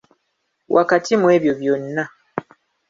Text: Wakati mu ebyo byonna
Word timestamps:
Wakati 0.75 1.11
mu 1.21 1.27
ebyo 1.35 1.53
byonna 1.59 2.03